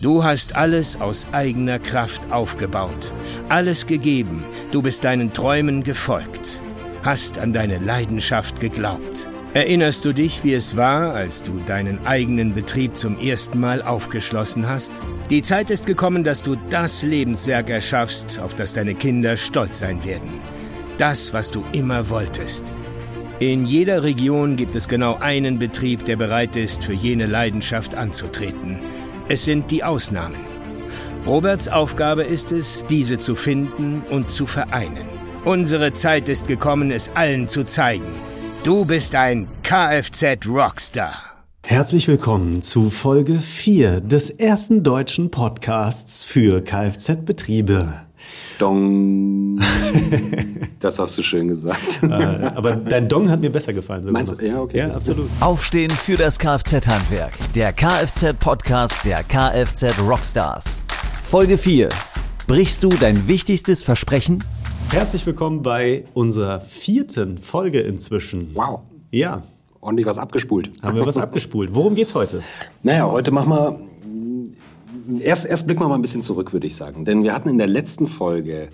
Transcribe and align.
Du 0.00 0.22
hast 0.22 0.54
alles 0.54 1.00
aus 1.00 1.26
eigener 1.32 1.80
Kraft 1.80 2.30
aufgebaut, 2.30 3.12
alles 3.48 3.84
gegeben, 3.84 4.44
du 4.70 4.80
bist 4.80 5.02
deinen 5.02 5.32
Träumen 5.32 5.82
gefolgt, 5.82 6.62
hast 7.02 7.36
an 7.38 7.52
deine 7.52 7.78
Leidenschaft 7.78 8.60
geglaubt. 8.60 9.26
Erinnerst 9.54 10.04
du 10.04 10.12
dich, 10.12 10.44
wie 10.44 10.54
es 10.54 10.76
war, 10.76 11.14
als 11.14 11.42
du 11.42 11.58
deinen 11.66 12.06
eigenen 12.06 12.54
Betrieb 12.54 12.96
zum 12.96 13.18
ersten 13.18 13.58
Mal 13.58 13.82
aufgeschlossen 13.82 14.68
hast? 14.68 14.92
Die 15.30 15.42
Zeit 15.42 15.68
ist 15.68 15.84
gekommen, 15.84 16.22
dass 16.22 16.44
du 16.44 16.54
das 16.70 17.02
Lebenswerk 17.02 17.68
erschaffst, 17.68 18.38
auf 18.38 18.54
das 18.54 18.74
deine 18.74 18.94
Kinder 18.94 19.36
stolz 19.36 19.80
sein 19.80 20.04
werden. 20.04 20.30
Das, 20.96 21.32
was 21.32 21.50
du 21.50 21.64
immer 21.72 22.08
wolltest. 22.08 22.72
In 23.40 23.66
jeder 23.66 24.04
Region 24.04 24.54
gibt 24.54 24.76
es 24.76 24.86
genau 24.86 25.16
einen 25.20 25.58
Betrieb, 25.58 26.04
der 26.04 26.16
bereit 26.16 26.54
ist, 26.54 26.84
für 26.84 26.92
jene 26.92 27.26
Leidenschaft 27.26 27.96
anzutreten. 27.96 28.78
Es 29.30 29.44
sind 29.44 29.70
die 29.70 29.84
Ausnahmen. 29.84 30.40
Roberts 31.26 31.68
Aufgabe 31.68 32.22
ist 32.22 32.50
es, 32.50 32.82
diese 32.88 33.18
zu 33.18 33.34
finden 33.34 34.02
und 34.08 34.30
zu 34.30 34.46
vereinen. 34.46 35.06
Unsere 35.44 35.92
Zeit 35.92 36.30
ist 36.30 36.46
gekommen, 36.46 36.90
es 36.90 37.10
allen 37.14 37.46
zu 37.46 37.64
zeigen. 37.64 38.06
Du 38.64 38.86
bist 38.86 39.14
ein 39.14 39.46
Kfz-Rockstar. 39.62 41.12
Herzlich 41.62 42.08
willkommen 42.08 42.62
zu 42.62 42.88
Folge 42.88 43.38
4 43.38 44.00
des 44.00 44.30
ersten 44.30 44.82
deutschen 44.82 45.30
Podcasts 45.30 46.24
für 46.24 46.62
Kfz-Betriebe. 46.62 48.07
Dong. 48.58 49.60
das 50.80 50.98
hast 50.98 51.16
du 51.16 51.22
schön 51.22 51.48
gesagt. 51.48 52.02
Äh, 52.02 52.06
aber 52.06 52.76
dein 52.76 53.08
Dong 53.08 53.30
hat 53.30 53.40
mir 53.40 53.50
besser 53.50 53.72
gefallen. 53.72 54.02
Sogar. 54.02 54.12
Meinst 54.12 54.40
du? 54.40 54.44
Ja, 54.44 54.60
okay. 54.60 54.78
Ja, 54.78 54.90
absolut. 54.90 55.28
Aufstehen 55.40 55.90
für 55.90 56.16
das 56.16 56.38
Kfz-Handwerk. 56.38 57.32
Der 57.54 57.72
Kfz-Podcast 57.72 59.04
der 59.04 59.22
Kfz-Rockstars. 59.22 60.82
Folge 61.22 61.56
4. 61.56 61.88
Brichst 62.46 62.82
du 62.82 62.88
dein 62.88 63.28
wichtigstes 63.28 63.82
Versprechen? 63.82 64.42
Herzlich 64.90 65.24
willkommen 65.26 65.62
bei 65.62 66.04
unserer 66.14 66.60
vierten 66.60 67.38
Folge 67.38 67.80
inzwischen. 67.80 68.50
Wow. 68.54 68.80
Ja. 69.10 69.42
Ordentlich 69.80 70.06
was 70.06 70.18
abgespult. 70.18 70.70
Haben 70.82 70.96
wir 70.96 71.06
was 71.06 71.18
abgespult. 71.18 71.74
Worum 71.74 71.94
geht's 71.94 72.14
heute? 72.14 72.42
Naja, 72.82 73.08
heute 73.08 73.30
machen 73.30 73.50
wir 73.50 73.87
erst, 75.20 75.46
erst 75.46 75.66
blicken 75.66 75.82
wir 75.82 75.88
mal 75.88 75.94
ein 75.94 76.02
bisschen 76.02 76.22
zurück, 76.22 76.52
würde 76.52 76.66
ich 76.66 76.76
sagen. 76.76 77.04
Denn 77.04 77.22
wir 77.22 77.34
hatten 77.34 77.48
in 77.48 77.58
der 77.58 77.66
letzten 77.66 78.06
Folge 78.06 78.68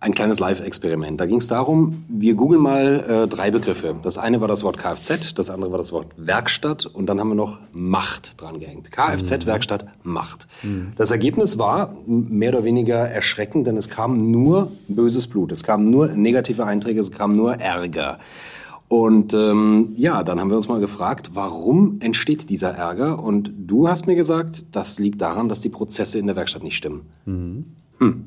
ein 0.00 0.14
kleines 0.14 0.40
Live-Experiment. 0.40 1.20
Da 1.20 1.26
ging 1.26 1.36
es 1.36 1.46
darum, 1.46 2.04
wir 2.08 2.34
googeln 2.34 2.62
mal 2.62 3.04
äh, 3.06 3.28
drei 3.28 3.50
Begriffe. 3.50 3.94
Das 4.02 4.16
eine 4.16 4.40
war 4.40 4.48
das 4.48 4.64
Wort 4.64 4.78
Kfz, 4.78 5.34
das 5.34 5.50
andere 5.50 5.72
war 5.72 5.78
das 5.78 5.92
Wort 5.92 6.06
Werkstatt 6.16 6.86
und 6.86 7.06
dann 7.06 7.20
haben 7.20 7.28
wir 7.28 7.34
noch 7.34 7.58
Macht 7.72 8.40
dran 8.40 8.58
gehängt. 8.60 8.90
Kfz, 8.90 9.30
mhm. 9.30 9.46
Werkstatt, 9.46 9.86
Macht. 10.02 10.48
Mhm. 10.62 10.94
Das 10.96 11.10
Ergebnis 11.10 11.58
war 11.58 11.94
mehr 12.06 12.48
oder 12.48 12.64
weniger 12.64 12.96
erschreckend, 12.96 13.66
denn 13.66 13.76
es 13.76 13.90
kam 13.90 14.16
nur 14.16 14.72
böses 14.88 15.26
Blut. 15.26 15.52
Es 15.52 15.64
kamen 15.64 15.90
nur 15.90 16.08
negative 16.08 16.64
Einträge, 16.64 17.00
es 17.00 17.12
kam 17.12 17.36
nur 17.36 17.56
Ärger. 17.56 18.18
Und 18.90 19.34
ähm, 19.34 19.92
ja, 19.94 20.24
dann 20.24 20.40
haben 20.40 20.50
wir 20.50 20.56
uns 20.56 20.66
mal 20.66 20.80
gefragt, 20.80 21.30
warum 21.34 22.00
entsteht 22.00 22.50
dieser 22.50 22.70
Ärger? 22.70 23.22
Und 23.22 23.52
du 23.56 23.86
hast 23.86 24.08
mir 24.08 24.16
gesagt, 24.16 24.64
das 24.72 24.98
liegt 24.98 25.20
daran, 25.20 25.48
dass 25.48 25.60
die 25.60 25.68
Prozesse 25.68 26.18
in 26.18 26.26
der 26.26 26.34
Werkstatt 26.34 26.64
nicht 26.64 26.76
stimmen. 26.76 27.02
Mhm. 27.24 27.66
Hm. 27.98 28.24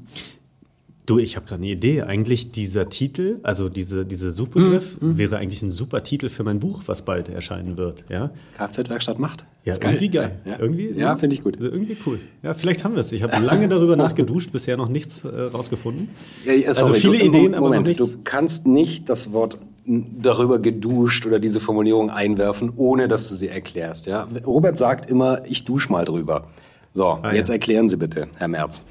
Du, 1.05 1.19
ich 1.19 1.35
habe 1.35 1.45
gerade 1.45 1.61
eine 1.61 1.71
Idee. 1.71 2.03
Eigentlich 2.03 2.51
dieser 2.51 2.87
Titel, 2.87 3.41
also 3.43 3.67
diese, 3.67 4.05
dieser 4.05 4.31
Suchbegriff, 4.31 5.01
mhm. 5.01 5.17
wäre 5.17 5.37
eigentlich 5.37 5.61
ein 5.63 5.69
super 5.69 6.01
Titel 6.01 6.29
für 6.29 6.45
mein 6.45 6.61
Buch, 6.61 6.83
was 6.85 7.03
bald 7.03 7.27
erscheinen 7.27 7.75
wird. 7.75 8.05
Ja? 8.07 8.31
Kfz-Werkstatt 8.57 9.19
macht. 9.19 9.45
Ja, 9.65 9.73
ist 9.73 9.83
irgendwie 9.83 10.09
geil. 10.09 10.39
Ja, 10.45 10.51
ja. 10.51 10.59
Irgendwie, 10.59 10.91
ja 10.91 11.17
finde 11.17 11.35
ich 11.35 11.43
gut. 11.43 11.57
Also 11.57 11.73
irgendwie 11.73 11.97
cool. 12.05 12.21
Ja, 12.41 12.53
vielleicht 12.53 12.85
haben 12.85 12.93
wir 12.93 13.01
es. 13.01 13.11
Ich 13.11 13.21
habe 13.21 13.37
lange 13.43 13.67
darüber 13.67 13.95
nachgeduscht, 13.97 14.53
bisher 14.53 14.77
noch 14.77 14.87
nichts 14.87 15.25
äh, 15.25 15.41
rausgefunden. 15.41 16.07
Ja, 16.45 16.69
also 16.69 16.93
viele 16.93 17.17
du, 17.17 17.25
Ideen, 17.25 17.51
Moment, 17.51 17.55
aber 17.55 17.75
noch 17.75 17.83
nichts. 17.83 18.13
Du 18.13 18.19
kannst 18.23 18.65
nicht 18.65 19.09
das 19.09 19.33
Wort 19.33 19.59
darüber 19.85 20.59
geduscht 20.59 21.25
oder 21.25 21.39
diese 21.39 21.59
Formulierung 21.59 22.09
einwerfen, 22.09 22.71
ohne 22.75 23.07
dass 23.07 23.29
du 23.29 23.35
sie 23.35 23.47
erklärst. 23.47 24.07
Ja? 24.07 24.27
Robert 24.45 24.77
sagt 24.77 25.09
immer, 25.09 25.45
ich 25.45 25.65
dusche 25.65 25.91
mal 25.91 26.05
drüber. 26.05 26.47
So, 26.93 27.05
ah, 27.05 27.33
jetzt 27.33 27.49
erklären 27.49 27.89
Sie 27.89 27.97
bitte, 27.97 28.27
Herr 28.35 28.47
Merz. 28.47 28.85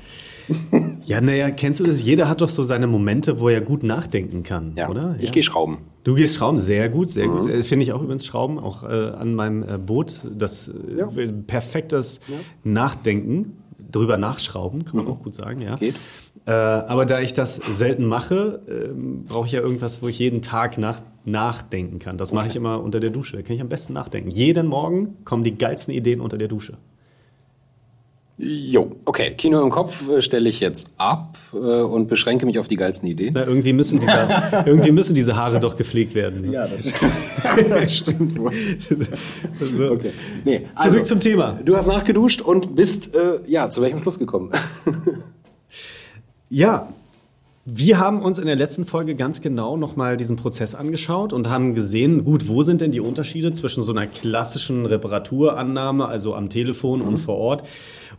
Ja, 1.04 1.20
naja, 1.20 1.50
kennst 1.50 1.81
du 1.81 1.84
das? 1.84 2.02
Jeder 2.02 2.28
hat 2.28 2.41
doch 2.41 2.48
so 2.48 2.62
seine 2.62 2.86
Momente, 2.86 3.41
wo 3.41 3.48
er 3.48 3.60
gut 3.60 3.82
nachdenken 3.82 4.42
kann, 4.42 4.72
ja. 4.76 4.88
oder? 4.88 5.16
Ich 5.19 5.32
gehe 5.32 5.42
schrauben. 5.42 5.78
Du 6.04 6.14
gehst 6.14 6.36
schrauben, 6.36 6.58
sehr 6.58 6.88
gut, 6.88 7.10
sehr 7.10 7.28
mhm. 7.28 7.41
gut. 7.41 7.50
Äh, 7.50 7.62
finde 7.62 7.84
ich 7.84 7.92
auch 7.92 8.02
übrigens 8.02 8.26
Schrauben, 8.26 8.58
auch 8.58 8.82
äh, 8.82 8.86
an 8.86 9.34
meinem 9.34 9.62
äh, 9.62 9.78
Boot. 9.78 10.22
Das 10.36 10.69
äh, 10.69 10.98
ja. 10.98 11.08
perfektes 11.47 12.20
ja. 12.28 12.36
Nachdenken, 12.64 13.56
drüber 13.91 14.16
nachschrauben, 14.16 14.84
kann 14.84 14.97
man 14.97 15.06
mhm. 15.06 15.12
auch 15.12 15.22
gut 15.22 15.34
sagen, 15.34 15.60
ja. 15.60 15.76
Geht. 15.76 15.97
Äh, 16.44 16.50
aber 16.50 17.06
da 17.06 17.20
ich 17.20 17.34
das 17.34 17.56
selten 17.56 18.04
mache, 18.04 18.62
ähm, 18.69 19.25
brauche 19.26 19.47
ich 19.47 19.53
ja 19.53 19.60
irgendwas, 19.60 20.03
wo 20.03 20.08
ich 20.08 20.19
jeden 20.19 20.42
Tag 20.42 20.76
nach, 20.76 21.00
nachdenken 21.25 21.98
kann. 22.00 22.19
Das 22.19 22.32
mache 22.32 22.48
ich 22.48 22.56
immer 22.56 22.82
unter 22.82 22.98
der 22.98 23.10
Dusche. 23.10 23.36
Da 23.36 23.42
kann 23.42 23.54
ich 23.54 23.60
am 23.60 23.69
besten 23.69 23.92
nachdenken. 23.92 24.30
Jeden 24.30 24.66
Morgen 24.66 25.25
kommen 25.25 25.44
die 25.44 25.56
geilsten 25.56 25.94
Ideen 25.94 26.20
unter 26.20 26.38
der 26.38 26.48
Dusche. 26.48 26.78
Jo, 28.38 28.97
okay. 29.04 29.34
Kino 29.36 29.62
im 29.62 29.70
Kopf 29.70 30.08
äh, 30.08 30.20
stelle 30.20 30.48
ich 30.48 30.58
jetzt 30.58 30.92
ab 30.97 31.38
äh, 31.52 31.56
und 31.56 32.08
beschränke 32.08 32.44
mich 32.44 32.58
auf 32.58 32.66
die 32.66 32.76
geilsten 32.76 33.08
Ideen. 33.08 33.34
Na, 33.34 33.47
irgendwie, 33.47 33.72
müssen 33.72 34.00
diese, 34.00 34.28
irgendwie 34.66 34.91
müssen 34.91 35.14
diese 35.14 35.36
Haare 35.36 35.60
doch 35.60 35.76
gepflegt 35.76 36.16
werden. 36.16 36.41
Ne? 36.41 36.52
Ja, 36.52 36.66
das 36.66 37.92
stimmt. 37.98 38.36
wohl. 38.36 38.52
so. 39.60 39.92
okay. 39.92 40.10
nee, 40.44 40.66
also, 40.75 40.91
Zurück 40.91 41.06
zum 41.06 41.20
Thema. 41.20 41.60
Du 41.64 41.76
hast 41.76 41.86
nachgeduscht 41.86 42.41
und 42.41 42.75
bist 42.75 43.14
äh, 43.14 43.38
ja 43.47 43.70
zu 43.70 43.81
welchem 43.81 44.00
Schluss 44.00 44.19
gekommen? 44.19 44.50
Ja, 46.52 46.92
wir 47.64 47.98
haben 47.98 48.20
uns 48.20 48.38
in 48.38 48.44
der 48.44 48.56
letzten 48.56 48.84
Folge 48.84 49.14
ganz 49.14 49.40
genau 49.40 49.78
nochmal 49.78 50.18
diesen 50.18 50.36
Prozess 50.36 50.74
angeschaut 50.74 51.32
und 51.32 51.48
haben 51.48 51.74
gesehen, 51.74 52.24
gut, 52.24 52.46
wo 52.46 52.62
sind 52.62 52.82
denn 52.82 52.92
die 52.92 53.00
Unterschiede 53.00 53.52
zwischen 53.52 53.82
so 53.82 53.92
einer 53.92 54.06
klassischen 54.06 54.84
Reparaturannahme, 54.84 56.06
also 56.06 56.34
am 56.34 56.50
Telefon 56.50 57.00
mhm. 57.00 57.08
und 57.08 57.16
vor 57.18 57.38
Ort, 57.38 57.66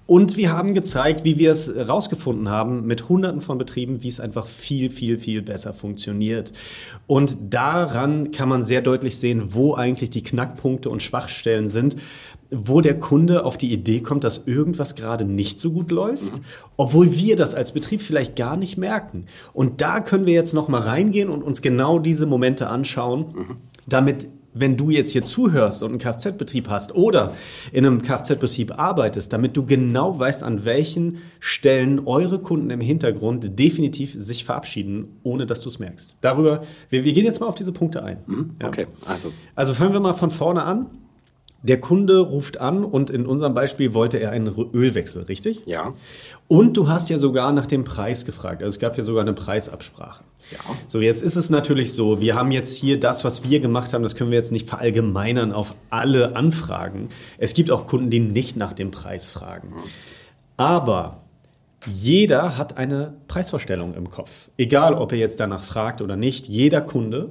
und 0.05 0.37
wir 0.37 0.51
haben 0.51 0.73
gezeigt, 0.73 1.23
wie 1.23 1.37
wir 1.37 1.51
es 1.51 1.71
rausgefunden 1.75 2.49
haben 2.49 2.85
mit 2.85 3.09
hunderten 3.09 3.41
von 3.41 3.57
Betrieben, 3.57 4.03
wie 4.03 4.09
es 4.09 4.19
einfach 4.19 4.45
viel, 4.45 4.89
viel, 4.89 5.17
viel 5.17 5.41
besser 5.41 5.73
funktioniert. 5.73 6.53
Und 7.07 7.37
daran 7.53 8.31
kann 8.31 8.49
man 8.49 8.63
sehr 8.63 8.81
deutlich 8.81 9.17
sehen, 9.17 9.53
wo 9.53 9.75
eigentlich 9.75 10.09
die 10.09 10.23
Knackpunkte 10.23 10.89
und 10.89 11.01
Schwachstellen 11.01 11.67
sind, 11.67 11.95
wo 12.51 12.81
der 12.81 12.99
Kunde 12.99 13.45
auf 13.45 13.57
die 13.57 13.71
Idee 13.71 14.01
kommt, 14.01 14.23
dass 14.23 14.43
irgendwas 14.45 14.95
gerade 14.95 15.25
nicht 15.25 15.59
so 15.59 15.71
gut 15.71 15.89
läuft, 15.91 16.41
obwohl 16.77 17.15
wir 17.15 17.35
das 17.35 17.55
als 17.55 17.71
Betrieb 17.71 18.01
vielleicht 18.01 18.35
gar 18.35 18.57
nicht 18.57 18.77
merken. 18.77 19.25
Und 19.53 19.81
da 19.81 19.99
können 20.01 20.25
wir 20.25 20.33
jetzt 20.33 20.53
noch 20.53 20.67
mal 20.67 20.81
reingehen 20.81 21.29
und 21.29 21.43
uns 21.43 21.61
genau 21.61 21.99
diese 21.99 22.25
Momente 22.25 22.67
anschauen, 22.67 23.25
mhm. 23.35 23.57
damit 23.87 24.29
wenn 24.53 24.77
du 24.77 24.89
jetzt 24.89 25.11
hier 25.11 25.23
zuhörst 25.23 25.83
und 25.83 25.91
einen 25.91 25.99
Kfz-Betrieb 25.99 26.69
hast 26.69 26.95
oder 26.95 27.33
in 27.71 27.85
einem 27.85 28.01
Kfz-Betrieb 28.01 28.77
arbeitest, 28.77 29.33
damit 29.33 29.57
du 29.57 29.65
genau 29.65 30.17
weißt, 30.17 30.43
an 30.43 30.65
welchen 30.65 31.19
Stellen 31.39 32.01
eure 32.05 32.39
Kunden 32.39 32.69
im 32.69 32.81
Hintergrund 32.81 33.57
definitiv 33.59 34.15
sich 34.17 34.45
verabschieden, 34.45 35.19
ohne 35.23 35.45
dass 35.45 35.61
du 35.61 35.69
es 35.69 35.79
merkst. 35.79 36.17
Darüber, 36.21 36.63
wir, 36.89 37.03
wir, 37.03 37.13
gehen 37.13 37.25
jetzt 37.25 37.39
mal 37.39 37.47
auf 37.47 37.55
diese 37.55 37.71
Punkte 37.71 38.03
ein. 38.03 38.19
Mhm, 38.25 38.55
okay, 38.63 38.87
also. 39.05 39.31
Also 39.55 39.73
fangen 39.73 39.93
wir 39.93 39.99
mal 39.99 40.13
von 40.13 40.31
vorne 40.31 40.63
an. 40.63 40.87
Der 41.63 41.79
Kunde 41.79 42.19
ruft 42.19 42.59
an 42.59 42.83
und 42.83 43.09
in 43.09 43.25
unserem 43.25 43.53
Beispiel 43.53 43.93
wollte 43.93 44.17
er 44.17 44.31
einen 44.31 44.53
Ölwechsel, 44.73 45.23
richtig? 45.23 45.65
Ja. 45.65 45.93
Und 46.49 46.75
du 46.75 46.89
hast 46.89 47.09
ja 47.09 47.17
sogar 47.17 47.53
nach 47.53 47.65
dem 47.65 47.85
Preis 47.85 48.25
gefragt. 48.25 48.61
Also 48.61 48.75
es 48.75 48.79
gab 48.79 48.97
ja 48.97 49.03
sogar 49.03 49.21
eine 49.21 49.31
Preisabsprache. 49.31 50.25
Ja. 50.51 50.59
So, 50.89 50.99
jetzt 50.99 51.23
ist 51.23 51.37
es 51.37 51.49
natürlich 51.49 51.93
so, 51.93 52.19
wir 52.19 52.35
haben 52.35 52.51
jetzt 52.51 52.75
hier 52.75 52.99
das, 52.99 53.23
was 53.23 53.49
wir 53.49 53.61
gemacht 53.61 53.93
haben, 53.93 54.03
das 54.03 54.15
können 54.15 54.29
wir 54.29 54.37
jetzt 54.37 54.51
nicht 54.51 54.67
verallgemeinern 54.67 55.53
auf 55.53 55.73
alle 55.89 56.35
Anfragen. 56.35 57.07
Es 57.37 57.53
gibt 57.53 57.71
auch 57.71 57.87
Kunden, 57.87 58.09
die 58.09 58.19
nicht 58.19 58.57
nach 58.57 58.73
dem 58.73 58.91
Preis 58.91 59.29
fragen. 59.29 59.73
Aber 60.57 61.21
jeder 61.85 62.57
hat 62.57 62.77
eine 62.77 63.13
Preisvorstellung 63.29 63.93
im 63.93 64.09
Kopf. 64.09 64.49
Egal, 64.57 64.93
ob 64.93 65.13
er 65.13 65.17
jetzt 65.17 65.39
danach 65.39 65.63
fragt 65.63 66.01
oder 66.01 66.17
nicht, 66.17 66.47
jeder 66.47 66.81
Kunde 66.81 67.29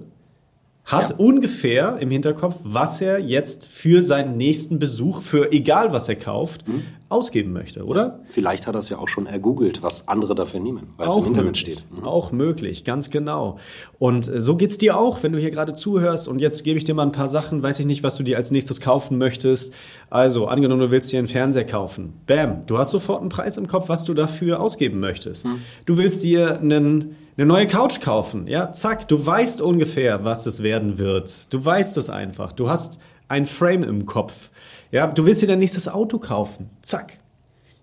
hat 0.85 1.11
ja. 1.11 1.17
ungefähr 1.17 1.99
im 2.01 2.11
Hinterkopf, 2.11 2.59
was 2.65 3.01
er 3.01 3.21
jetzt 3.21 3.67
für 3.67 4.03
seinen 4.03 4.37
nächsten 4.37 4.79
Besuch, 4.81 5.23
für 5.23 5.53
egal 5.53 5.93
was 5.93 6.09
er 6.09 6.17
kauft, 6.17 6.67
mhm. 6.67 6.83
ausgeben 7.09 7.53
möchte, 7.53 7.85
oder? 7.85 8.19
Vielleicht 8.29 8.67
hat 8.67 8.75
er 8.75 8.81
es 8.81 8.89
ja 8.89 8.99
auch 8.99 9.07
schon 9.07 9.27
ergoogelt, 9.27 9.83
was 9.83 10.09
andere 10.09 10.35
dafür 10.35 10.59
nehmen, 10.59 10.89
weil 10.97 11.09
es 11.09 11.17
im 11.17 11.27
Internet 11.27 11.57
steht. 11.57 11.85
Mhm. 11.91 12.05
Auch 12.05 12.33
möglich, 12.33 12.85
ganz 12.85 13.11
genau. 13.11 13.59
Und 14.01 14.27
äh, 14.27 14.41
so 14.41 14.57
geht's 14.57 14.77
dir 14.77 14.99
auch, 14.99 15.23
wenn 15.23 15.33
du 15.33 15.39
hier 15.39 15.51
gerade 15.51 15.73
zuhörst 15.73 16.27
und 16.27 16.41
jetzt 16.41 16.65
gebe 16.65 16.79
ich 16.79 16.85
dir 16.85 16.95
mal 16.95 17.05
ein 17.05 17.13
paar 17.13 17.29
Sachen, 17.29 17.63
weiß 17.63 17.79
ich 17.79 17.87
nicht, 17.87 18.03
was 18.03 18.17
du 18.17 18.25
dir 18.25 18.37
als 18.37 18.51
nächstes 18.51 18.81
kaufen 18.81 19.19
möchtest. 19.19 19.73
Also, 20.11 20.49
angenommen, 20.49 20.81
du 20.81 20.91
willst 20.91 21.13
dir 21.13 21.21
einen 21.21 21.29
Fernseher 21.29 21.65
kaufen. 21.65 22.15
Bam, 22.27 22.67
du 22.67 22.77
hast 22.79 22.91
sofort 22.91 23.21
einen 23.21 23.31
Preis 23.31 23.57
im 23.57 23.69
Kopf, 23.69 23.89
was 23.89 24.05
du 24.05 24.15
dafür 24.15 24.61
ausgeben 24.61 24.99
möchtest. 24.99 25.47
Mhm. 25.47 25.61
Du 25.87 25.97
willst 25.97 26.25
dir 26.25 26.59
einen 26.59 27.15
eine 27.37 27.47
neue 27.47 27.67
Couch 27.67 28.01
kaufen. 28.01 28.47
Ja, 28.47 28.73
zack, 28.73 29.09
du 29.09 29.25
weißt 29.25 29.61
ungefähr, 29.61 30.25
was 30.25 30.47
es 30.47 30.63
werden 30.63 30.99
wird. 30.99 31.53
Du 31.53 31.65
weißt 31.65 31.97
es 31.97 32.11
einfach. 32.11 32.53
Du 32.53 32.69
hast 32.69 32.99
ein 33.29 33.47
Frame 33.47 33.85
im 33.85 34.07
Kopf. 34.07 34.51
Ja, 34.91 35.07
du 35.07 35.25
willst 35.25 35.41
dir 35.41 35.47
dein 35.47 35.59
nächstes 35.59 35.89
Auto 35.89 36.19
kaufen. 36.19 36.69
Zack. 36.83 37.19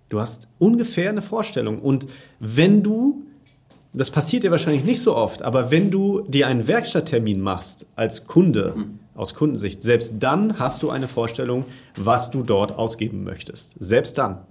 Du 0.10 0.20
hast 0.20 0.48
ungefähr 0.60 1.10
eine 1.10 1.24
Vorstellung. 1.24 1.80
Und 1.80 2.06
wenn 2.40 2.84
du, 2.84 3.24
das 3.94 4.12
passiert 4.12 4.44
dir 4.44 4.52
wahrscheinlich 4.52 4.84
nicht 4.84 5.02
so 5.02 5.16
oft, 5.16 5.42
aber 5.42 5.72
wenn 5.72 5.90
du 5.90 6.22
dir 6.22 6.48
einen 6.48 6.68
Werkstatttermin 6.68 7.42
machst 7.42 7.88
als 7.96 8.28
Kunde, 8.28 8.74
mhm. 8.76 9.00
aus 9.16 9.34
Kundensicht, 9.34 9.82
selbst 9.82 10.16
dann 10.20 10.60
hast 10.60 10.84
du 10.84 10.92
eine 10.92 11.08
Vorstellung, 11.08 11.66
was 11.96 12.30
du 12.30 12.44
dort 12.44 12.78
ausgeben 12.78 13.24
möchtest. 13.24 13.76
Selbst 13.80 14.20
dann. 14.20 14.42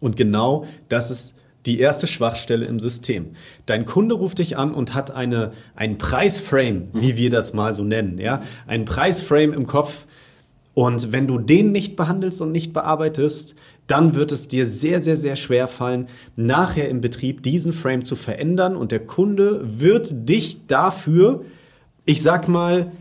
Und 0.00 0.16
genau 0.16 0.66
das 0.88 1.10
ist 1.10 1.38
die 1.66 1.78
erste 1.78 2.06
Schwachstelle 2.06 2.66
im 2.66 2.80
System. 2.80 3.32
Dein 3.66 3.84
Kunde 3.84 4.14
ruft 4.14 4.38
dich 4.38 4.56
an 4.56 4.74
und 4.74 4.94
hat 4.94 5.10
eine, 5.10 5.52
ein 5.76 5.98
Preisframe, 5.98 6.88
wie 6.92 7.16
wir 7.16 7.30
das 7.30 7.52
mal 7.52 7.72
so 7.74 7.84
nennen, 7.84 8.18
ja, 8.18 8.42
ein 8.66 8.84
Preisframe 8.84 9.52
im 9.52 9.66
Kopf. 9.66 10.06
Und 10.74 11.12
wenn 11.12 11.26
du 11.26 11.38
den 11.38 11.70
nicht 11.70 11.96
behandelst 11.96 12.40
und 12.40 12.50
nicht 12.50 12.72
bearbeitest, 12.72 13.54
dann 13.86 14.14
wird 14.14 14.32
es 14.32 14.48
dir 14.48 14.64
sehr, 14.64 15.00
sehr, 15.00 15.16
sehr 15.16 15.36
schwer 15.36 15.68
fallen, 15.68 16.08
nachher 16.34 16.88
im 16.88 17.00
Betrieb 17.00 17.42
diesen 17.42 17.72
Frame 17.72 18.02
zu 18.02 18.16
verändern 18.16 18.76
und 18.76 18.90
der 18.90 19.04
Kunde 19.04 19.60
wird 19.80 20.28
dich 20.28 20.66
dafür, 20.66 21.44
ich 22.04 22.22
sag 22.22 22.48
mal, 22.48 22.92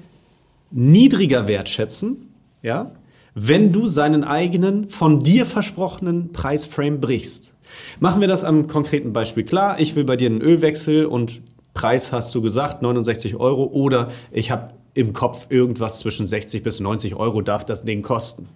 niedriger 0.69 1.48
wertschätzen, 1.48 2.34
ja, 2.62 2.92
wenn 3.34 3.72
du 3.72 3.88
seinen 3.88 4.24
eigenen, 4.24 4.90
von 4.90 5.19
dir 5.19 5.46
versprochenen 5.46 6.34
Preisframe 6.34 7.00
brichst. 7.00 7.56
Machen 8.00 8.21
wir 8.21 8.27
das 8.27 8.44
am 8.44 8.68
konkreten 8.68 9.13
Beispiel 9.13 9.44
klar. 9.44 9.79
Ich 9.79 9.95
will 9.95 10.03
bei 10.03 10.15
dir 10.15 10.29
einen 10.29 10.41
Ölwechsel 10.41 11.06
und 11.06 11.41
Preis 11.73 12.12
hast 12.12 12.33
du 12.35 12.41
gesagt, 12.41 12.81
69 12.81 13.35
Euro 13.38 13.63
oder 13.65 14.09
ich 14.31 14.51
habe 14.51 14.73
im 14.94 15.13
Kopf 15.13 15.47
irgendwas 15.50 16.00
zwischen 16.00 16.25
60 16.25 16.63
bis 16.63 16.79
90 16.79 17.15
Euro 17.15 17.41
darf 17.41 17.65
das 17.65 17.83
Ding 17.83 18.01
kosten. 18.01 18.50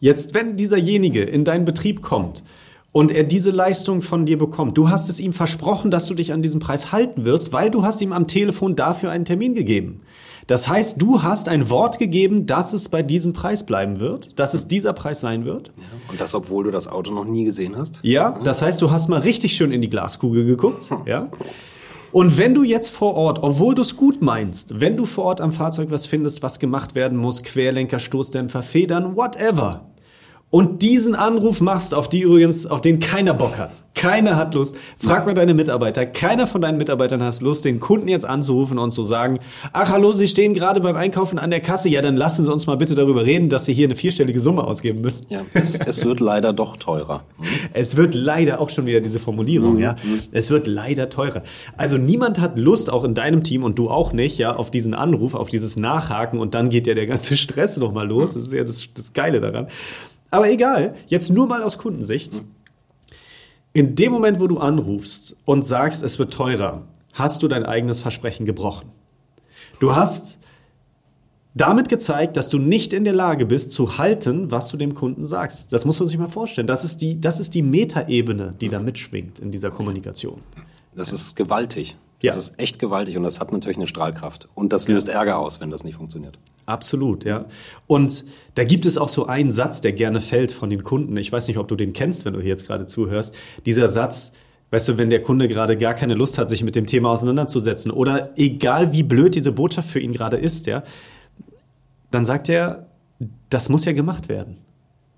Jetzt, 0.00 0.34
wenn 0.34 0.56
dieserjenige 0.56 1.22
in 1.22 1.44
deinen 1.44 1.64
Betrieb 1.64 2.02
kommt 2.02 2.42
und 2.92 3.10
er 3.10 3.24
diese 3.24 3.50
Leistung 3.50 4.02
von 4.02 4.26
dir 4.26 4.38
bekommt, 4.38 4.76
du 4.78 4.88
hast 4.88 5.08
es 5.08 5.20
ihm 5.20 5.32
versprochen, 5.32 5.90
dass 5.90 6.06
du 6.06 6.14
dich 6.14 6.32
an 6.32 6.42
diesem 6.42 6.60
Preis 6.60 6.92
halten 6.92 7.24
wirst, 7.24 7.52
weil 7.52 7.70
du 7.70 7.84
hast 7.84 8.00
ihm 8.00 8.12
am 8.12 8.26
Telefon 8.26 8.74
dafür 8.74 9.10
einen 9.10 9.24
Termin 9.24 9.54
gegeben. 9.54 10.00
Das 10.46 10.68
heißt, 10.68 11.00
du 11.00 11.22
hast 11.22 11.48
ein 11.48 11.70
Wort 11.70 11.98
gegeben, 11.98 12.46
dass 12.46 12.72
es 12.72 12.88
bei 12.88 13.02
diesem 13.02 13.32
Preis 13.32 13.64
bleiben 13.64 14.00
wird, 14.00 14.38
dass 14.38 14.54
es 14.54 14.68
dieser 14.68 14.92
Preis 14.92 15.20
sein 15.20 15.44
wird. 15.44 15.72
Ja, 15.76 15.84
und 16.10 16.20
das, 16.20 16.34
obwohl 16.34 16.64
du 16.64 16.70
das 16.70 16.88
Auto 16.88 17.10
noch 17.12 17.24
nie 17.24 17.44
gesehen 17.44 17.76
hast? 17.76 18.00
Ja, 18.02 18.38
das 18.44 18.62
heißt, 18.62 18.80
du 18.82 18.90
hast 18.90 19.08
mal 19.08 19.20
richtig 19.20 19.54
schön 19.54 19.72
in 19.72 19.80
die 19.80 19.90
Glaskugel 19.90 20.44
geguckt. 20.44 20.90
Hm. 20.90 20.98
Ja. 21.06 21.28
Und 22.12 22.36
wenn 22.36 22.54
du 22.54 22.62
jetzt 22.62 22.90
vor 22.90 23.14
Ort, 23.14 23.42
obwohl 23.42 23.74
du 23.74 23.80
es 23.80 23.96
gut 23.96 24.20
meinst, 24.20 24.80
wenn 24.80 24.98
du 24.98 25.06
vor 25.06 25.24
Ort 25.24 25.40
am 25.40 25.50
Fahrzeug 25.50 25.90
was 25.90 26.04
findest, 26.04 26.42
was 26.42 26.58
gemacht 26.58 26.94
werden 26.94 27.16
muss, 27.16 27.42
Querlenker, 27.42 27.98
Stoßdämpfer, 27.98 28.62
Federn, 28.62 29.16
whatever, 29.16 29.91
und 30.52 30.82
diesen 30.82 31.14
Anruf 31.14 31.62
machst, 31.62 31.94
auf 31.94 32.10
die 32.10 32.20
übrigens, 32.20 32.66
auf 32.66 32.82
den 32.82 33.00
keiner 33.00 33.32
Bock 33.32 33.56
hat. 33.56 33.84
Keiner 33.94 34.36
hat 34.36 34.52
Lust. 34.52 34.76
Frag 34.98 35.24
mal 35.24 35.32
deine 35.32 35.54
Mitarbeiter. 35.54 36.04
Keiner 36.04 36.46
von 36.46 36.60
deinen 36.60 36.76
Mitarbeitern 36.76 37.22
hat 37.22 37.40
Lust, 37.40 37.64
den 37.64 37.80
Kunden 37.80 38.06
jetzt 38.08 38.26
anzurufen 38.26 38.76
und 38.76 38.90
zu 38.90 39.02
sagen, 39.02 39.38
ach 39.72 39.88
hallo, 39.88 40.12
Sie 40.12 40.28
stehen 40.28 40.52
gerade 40.52 40.80
beim 40.80 40.94
Einkaufen 40.94 41.38
an 41.38 41.50
der 41.50 41.60
Kasse. 41.60 41.88
Ja, 41.88 42.02
dann 42.02 42.18
lassen 42.18 42.44
Sie 42.44 42.52
uns 42.52 42.66
mal 42.66 42.76
bitte 42.76 42.94
darüber 42.94 43.24
reden, 43.24 43.48
dass 43.48 43.64
Sie 43.64 43.72
hier 43.72 43.86
eine 43.86 43.94
vierstellige 43.94 44.42
Summe 44.42 44.64
ausgeben 44.64 45.00
müssen. 45.00 45.24
Ja, 45.30 45.40
es, 45.54 45.74
es 45.74 46.04
wird 46.04 46.20
leider 46.20 46.52
doch 46.52 46.76
teurer. 46.76 47.24
Es 47.74 47.96
wird 47.96 48.14
leider 48.14 48.60
auch 48.60 48.68
schon 48.68 48.84
wieder 48.84 49.00
diese 49.00 49.18
Formulierung, 49.18 49.74
mhm. 49.74 49.80
ja. 49.80 49.96
Es 50.30 50.50
wird 50.50 50.66
leider 50.66 51.08
teurer. 51.08 51.42
Also 51.78 51.96
niemand 51.96 52.38
hat 52.38 52.58
Lust, 52.58 52.90
auch 52.90 53.04
in 53.04 53.14
deinem 53.14 53.42
Team 53.42 53.64
und 53.64 53.78
du 53.78 53.88
auch 53.88 54.12
nicht, 54.12 54.36
ja, 54.36 54.54
auf 54.54 54.70
diesen 54.70 54.92
Anruf, 54.92 55.34
auf 55.34 55.48
dieses 55.48 55.76
Nachhaken 55.76 56.38
und 56.38 56.52
dann 56.54 56.68
geht 56.68 56.86
ja 56.86 56.92
der 56.92 57.06
ganze 57.06 57.36
Stress 57.38 57.78
nochmal 57.78 58.06
los. 58.06 58.34
Das 58.34 58.44
ist 58.44 58.52
ja 58.52 58.64
das, 58.64 58.86
das 58.94 59.14
Geile 59.14 59.40
daran. 59.40 59.68
Aber 60.32 60.50
egal, 60.50 60.94
jetzt 61.08 61.30
nur 61.30 61.46
mal 61.46 61.62
aus 61.62 61.76
Kundensicht. 61.76 62.40
In 63.74 63.94
dem 63.94 64.12
Moment, 64.12 64.40
wo 64.40 64.46
du 64.46 64.58
anrufst 64.58 65.36
und 65.44 65.62
sagst, 65.62 66.02
es 66.02 66.18
wird 66.18 66.32
teurer, 66.32 66.86
hast 67.12 67.42
du 67.42 67.48
dein 67.48 67.64
eigenes 67.64 68.00
Versprechen 68.00 68.46
gebrochen. 68.46 68.88
Du 69.78 69.94
hast 69.94 70.38
damit 71.54 71.90
gezeigt, 71.90 72.38
dass 72.38 72.48
du 72.48 72.58
nicht 72.58 72.94
in 72.94 73.04
der 73.04 73.12
Lage 73.12 73.44
bist 73.44 73.72
zu 73.72 73.98
halten, 73.98 74.50
was 74.50 74.68
du 74.68 74.78
dem 74.78 74.94
Kunden 74.94 75.26
sagst. 75.26 75.70
Das 75.70 75.84
muss 75.84 75.98
man 75.98 76.08
sich 76.08 76.16
mal 76.16 76.28
vorstellen. 76.28 76.66
Das 76.66 76.84
ist 76.84 77.02
die, 77.02 77.20
die 77.20 77.62
Metaebene, 77.62 78.52
die 78.58 78.70
da 78.70 78.80
mitschwingt 78.80 79.38
in 79.38 79.50
dieser 79.50 79.70
Kommunikation. 79.70 80.40
Das 80.94 81.12
ist 81.12 81.36
gewaltig. 81.36 81.96
Das 82.30 82.36
ist 82.36 82.58
echt 82.58 82.78
gewaltig 82.78 83.16
und 83.16 83.24
das 83.24 83.40
hat 83.40 83.52
natürlich 83.52 83.76
eine 83.76 83.88
Strahlkraft. 83.88 84.48
Und 84.54 84.72
das 84.72 84.88
löst 84.88 85.08
Ärger 85.08 85.38
aus, 85.38 85.60
wenn 85.60 85.70
das 85.70 85.82
nicht 85.82 85.96
funktioniert. 85.96 86.38
Absolut, 86.66 87.24
ja. 87.24 87.46
Und 87.86 88.24
da 88.54 88.64
gibt 88.64 88.86
es 88.86 88.96
auch 88.96 89.08
so 89.08 89.26
einen 89.26 89.50
Satz, 89.50 89.80
der 89.80 89.92
gerne 89.92 90.20
fällt 90.20 90.52
von 90.52 90.70
den 90.70 90.84
Kunden. 90.84 91.16
Ich 91.16 91.32
weiß 91.32 91.48
nicht, 91.48 91.58
ob 91.58 91.66
du 91.66 91.74
den 91.74 91.92
kennst, 91.92 92.24
wenn 92.24 92.34
du 92.34 92.40
hier 92.40 92.50
jetzt 92.50 92.66
gerade 92.66 92.86
zuhörst. 92.86 93.34
Dieser 93.66 93.88
Satz, 93.88 94.34
weißt 94.70 94.88
du, 94.90 94.98
wenn 94.98 95.10
der 95.10 95.22
Kunde 95.22 95.48
gerade 95.48 95.76
gar 95.76 95.94
keine 95.94 96.14
Lust 96.14 96.38
hat, 96.38 96.48
sich 96.48 96.62
mit 96.62 96.76
dem 96.76 96.86
Thema 96.86 97.10
auseinanderzusetzen 97.10 97.90
oder 97.90 98.30
egal 98.36 98.92
wie 98.92 99.02
blöd 99.02 99.34
diese 99.34 99.50
Botschaft 99.50 99.88
für 99.88 100.00
ihn 100.00 100.12
gerade 100.12 100.36
ist, 100.36 100.66
ja, 100.66 100.84
dann 102.12 102.24
sagt 102.24 102.48
er, 102.48 102.86
das 103.50 103.68
muss 103.68 103.84
ja 103.84 103.92
gemacht 103.92 104.28
werden. 104.28 104.58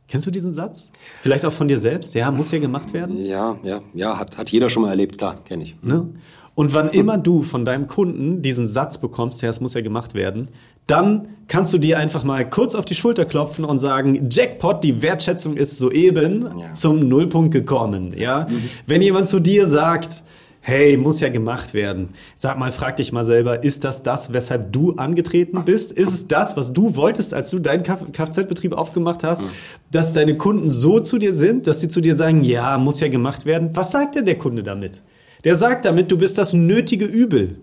Kennst 0.08 0.26
du 0.26 0.30
diesen 0.30 0.52
Satz? 0.52 0.90
Vielleicht 1.22 1.46
auch 1.46 1.52
von 1.52 1.66
dir 1.66 1.78
selbst? 1.78 2.14
Ja, 2.14 2.30
muss 2.30 2.50
ja 2.50 2.58
gemacht 2.58 2.92
werden? 2.92 3.24
Ja, 3.24 3.58
ja, 3.62 3.80
ja, 3.94 4.18
hat, 4.18 4.36
hat 4.36 4.50
jeder 4.50 4.68
schon 4.68 4.82
mal 4.82 4.90
erlebt, 4.90 5.18
klar, 5.18 5.42
kenne 5.44 5.62
ich. 5.62 5.76
Ne? 5.82 6.10
Und 6.54 6.72
wann 6.72 6.88
immer 6.90 7.18
du 7.18 7.42
von 7.42 7.64
deinem 7.64 7.88
Kunden 7.88 8.40
diesen 8.40 8.68
Satz 8.68 8.98
bekommst, 8.98 9.42
ja, 9.42 9.48
es 9.48 9.60
muss 9.60 9.74
ja 9.74 9.80
gemacht 9.80 10.14
werden, 10.14 10.48
dann 10.86 11.28
kannst 11.48 11.72
du 11.72 11.78
dir 11.78 11.98
einfach 11.98 12.24
mal 12.24 12.48
kurz 12.48 12.74
auf 12.74 12.84
die 12.84 12.94
Schulter 12.94 13.24
klopfen 13.24 13.64
und 13.64 13.78
sagen, 13.78 14.28
Jackpot, 14.30 14.84
die 14.84 15.02
Wertschätzung 15.02 15.56
ist 15.56 15.78
soeben 15.78 16.48
ja. 16.58 16.72
zum 16.72 17.00
Nullpunkt 17.00 17.52
gekommen. 17.52 18.14
Ja, 18.16 18.46
mhm. 18.48 18.68
wenn 18.86 19.00
jemand 19.00 19.26
zu 19.26 19.40
dir 19.40 19.66
sagt, 19.66 20.22
hey, 20.60 20.96
muss 20.96 21.20
ja 21.20 21.28
gemacht 21.28 21.74
werden. 21.74 22.10
Sag 22.36 22.58
mal, 22.58 22.72
frag 22.72 22.96
dich 22.96 23.12
mal 23.12 23.24
selber, 23.26 23.64
ist 23.64 23.84
das 23.84 24.02
das, 24.02 24.32
weshalb 24.32 24.72
du 24.72 24.92
angetreten 24.92 25.62
bist? 25.64 25.92
Ist 25.92 26.08
es 26.08 26.26
das, 26.26 26.56
was 26.56 26.72
du 26.72 26.96
wolltest, 26.96 27.34
als 27.34 27.50
du 27.50 27.58
deinen 27.58 27.82
Kfz-Betrieb 27.82 28.72
aufgemacht 28.72 29.24
hast, 29.24 29.42
mhm. 29.42 29.50
dass 29.90 30.14
deine 30.14 30.38
Kunden 30.38 30.68
so 30.68 31.00
zu 31.00 31.18
dir 31.18 31.34
sind, 31.34 31.66
dass 31.66 31.80
sie 31.80 31.88
zu 31.88 32.00
dir 32.00 32.16
sagen, 32.16 32.44
ja, 32.44 32.78
muss 32.78 33.00
ja 33.00 33.08
gemacht 33.08 33.44
werden? 33.44 33.70
Was 33.74 33.92
sagt 33.92 34.14
denn 34.14 34.24
der 34.24 34.38
Kunde 34.38 34.62
damit? 34.62 35.02
Der 35.44 35.56
sagt 35.56 35.84
damit, 35.84 36.10
du 36.10 36.18
bist 36.18 36.38
das 36.38 36.52
nötige 36.52 37.04
Übel. 37.04 37.60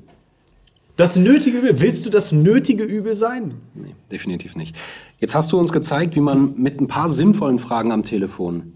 Das 0.95 1.15
nötige 1.15 1.57
Übel. 1.57 1.79
Willst 1.79 2.05
du 2.05 2.09
das 2.09 2.31
nötige 2.31 2.83
Übel 2.83 3.15
sein? 3.15 3.55
Nee, 3.73 3.95
definitiv 4.11 4.55
nicht. 4.55 4.75
Jetzt 5.19 5.35
hast 5.35 5.51
du 5.51 5.57
uns 5.57 5.71
gezeigt, 5.71 6.15
wie 6.15 6.21
man 6.21 6.55
mit 6.57 6.79
ein 6.79 6.87
paar 6.87 7.09
sinnvollen 7.09 7.59
Fragen 7.59 7.91
am 7.91 8.03
Telefon 8.03 8.73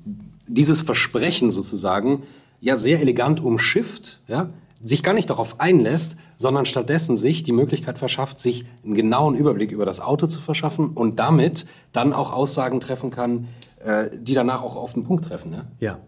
dieses 0.48 0.82
Versprechen 0.82 1.50
sozusagen 1.50 2.24
ja 2.60 2.76
sehr 2.76 3.02
elegant 3.02 3.44
umschifft, 3.44 4.22
ja, 4.28 4.50
sich 4.84 5.04
gar 5.04 5.14
nicht 5.14 5.30
darauf 5.30 5.60
einlässt, 5.60 6.16
sondern 6.38 6.66
stattdessen 6.66 7.18
sich 7.18 7.44
die 7.44 7.52
Möglichkeit 7.52 7.98
verschafft, 7.98 8.40
sich 8.40 8.66
einen 8.84 8.94
genauen 8.94 9.36
Überblick 9.36 9.72
über 9.72 9.86
das 9.86 10.00
Auto 10.00 10.28
zu 10.28 10.40
verschaffen 10.40 10.90
und 10.90 11.20
damit 11.20 11.66
dann 11.92 12.14
auch 12.14 12.32
Aussagen 12.32 12.80
treffen 12.80 13.10
kann, 13.10 13.48
äh, 13.84 14.10
die 14.14 14.34
danach 14.34 14.62
auch 14.62 14.76
auf 14.76 14.94
den 14.94 15.04
Punkt 15.04 15.26
treffen. 15.26 15.54
Ja. 15.54 15.66
ja. 15.80 16.00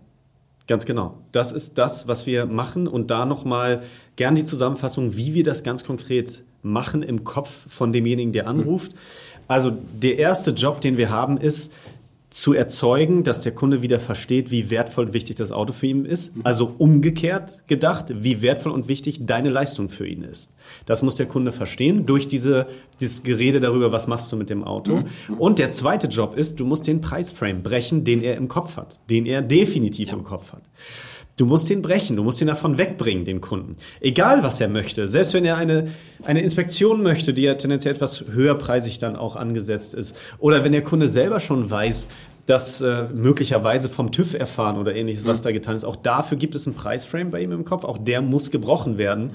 Ganz 0.67 0.85
genau. 0.85 1.15
Das 1.31 1.53
ist 1.53 1.77
das, 1.77 2.07
was 2.07 2.25
wir 2.25 2.45
machen 2.45 2.87
und 2.87 3.09
da 3.09 3.25
nochmal 3.25 3.83
gern 4.17 4.35
die 4.35 4.43
Zusammenfassung, 4.43 5.15
wie 5.15 5.33
wir 5.33 5.43
das 5.43 5.63
ganz 5.63 5.85
konkret 5.85 6.43
machen 6.61 7.03
im 7.03 7.23
Kopf 7.23 7.65
von 7.69 7.93
demjenigen, 7.93 8.33
der 8.33 8.47
anruft. 8.47 8.91
Also 9.47 9.71
der 9.71 10.17
erste 10.17 10.51
Job, 10.51 10.81
den 10.81 10.97
wir 10.97 11.09
haben, 11.09 11.37
ist, 11.37 11.71
zu 12.29 12.53
erzeugen, 12.53 13.23
dass 13.23 13.43
der 13.43 13.53
Kunde 13.53 13.81
wieder 13.81 13.99
versteht, 13.99 14.51
wie 14.51 14.69
wertvoll 14.69 15.05
und 15.05 15.13
wichtig 15.13 15.37
das 15.37 15.53
Auto 15.53 15.71
für 15.71 15.87
ihn 15.87 16.03
ist. 16.05 16.33
Also 16.43 16.73
umgekehrt 16.77 17.67
gedacht, 17.67 18.07
wie 18.13 18.41
wertvoll 18.41 18.73
und 18.73 18.89
wichtig 18.89 19.25
deine 19.25 19.49
Leistung 19.49 19.87
für 19.87 20.05
ihn 20.05 20.23
ist. 20.23 20.57
Das 20.85 21.03
muss 21.03 21.15
der 21.15 21.25
Kunde 21.25 21.53
verstehen 21.53 22.05
durch 22.05 22.27
diese, 22.27 22.67
dieses 22.99 23.23
Gerede 23.23 23.61
darüber, 23.61 23.93
was 23.93 24.07
machst 24.07 24.29
du 24.31 24.35
mit 24.35 24.49
dem 24.49 24.65
Auto. 24.65 24.97
Mhm. 24.97 25.33
Und 25.37 25.59
der 25.59 25.71
zweite 25.71 26.07
Job 26.07 26.35
ist, 26.35 26.59
du 26.59 26.65
musst 26.65 26.85
den 26.85 26.99
Preisframe 26.99 27.63
brechen, 27.63 28.03
den 28.03 28.21
er 28.21 28.35
im 28.35 28.49
Kopf 28.49 28.75
hat, 28.75 28.99
den 29.09 29.25
er 29.25 29.41
definitiv 29.41 30.09
ja. 30.09 30.15
im 30.15 30.25
Kopf 30.25 30.51
hat. 30.51 30.63
Du 31.37 31.45
musst 31.45 31.69
ihn 31.69 31.83
brechen, 31.83 32.15
du 32.15 32.23
musst 32.23 32.41
ihn 32.41 32.47
davon 32.47 32.79
wegbringen, 32.79 33.23
den 33.23 33.41
Kunden. 33.41 33.75
Egal, 34.01 34.43
was 34.43 34.59
er 34.59 34.69
möchte. 34.69 35.05
Selbst 35.05 35.35
wenn 35.35 35.45
er 35.45 35.55
eine, 35.55 35.87
eine 36.23 36.41
Inspektion 36.41 37.03
möchte, 37.03 37.31
die 37.31 37.43
ja 37.43 37.53
tendenziell 37.53 37.93
etwas 37.93 38.25
höherpreisig 38.31 38.97
dann 38.97 39.15
auch 39.15 39.35
angesetzt 39.35 39.93
ist. 39.93 40.17
Oder 40.39 40.63
wenn 40.63 40.71
der 40.71 40.83
Kunde 40.83 41.07
selber 41.07 41.39
schon 41.39 41.69
weiß, 41.69 42.07
dass 42.47 42.81
äh, 42.81 43.03
möglicherweise 43.13 43.87
vom 43.87 44.11
TÜV 44.11 44.33
erfahren 44.33 44.77
oder 44.77 44.95
ähnliches, 44.95 45.25
was 45.25 45.41
mhm. 45.41 45.43
da 45.43 45.51
getan 45.51 45.75
ist. 45.75 45.85
Auch 45.85 45.97
dafür 45.97 46.37
gibt 46.37 46.55
es 46.55 46.65
einen 46.65 46.75
Preisframe 46.75 47.29
bei 47.29 47.41
ihm 47.41 47.51
im 47.51 47.65
Kopf. 47.65 47.83
Auch 47.83 47.99
der 47.99 48.21
muss 48.21 48.49
gebrochen 48.49 48.97
werden. 48.97 49.31